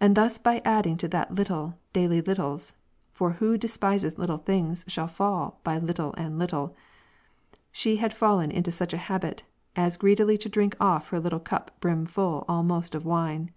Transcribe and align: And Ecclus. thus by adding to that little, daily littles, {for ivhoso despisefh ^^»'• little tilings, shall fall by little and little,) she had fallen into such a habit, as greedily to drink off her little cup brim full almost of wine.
And 0.00 0.14
Ecclus. 0.18 0.32
thus 0.32 0.38
by 0.42 0.62
adding 0.64 0.96
to 0.96 1.06
that 1.06 1.36
little, 1.36 1.78
daily 1.92 2.20
littles, 2.20 2.74
{for 3.12 3.34
ivhoso 3.34 3.56
despisefh 3.56 4.10
^^»'• 4.10 4.14
little 4.18 4.40
tilings, 4.40 4.84
shall 4.88 5.06
fall 5.06 5.60
by 5.62 5.78
little 5.78 6.12
and 6.14 6.40
little,) 6.40 6.74
she 7.70 7.98
had 7.98 8.12
fallen 8.12 8.50
into 8.50 8.72
such 8.72 8.92
a 8.92 8.96
habit, 9.06 9.44
as 9.76 9.96
greedily 9.96 10.36
to 10.38 10.48
drink 10.48 10.74
off 10.80 11.10
her 11.10 11.20
little 11.20 11.38
cup 11.38 11.70
brim 11.78 12.04
full 12.04 12.44
almost 12.48 12.96
of 12.96 13.04
wine. 13.04 13.52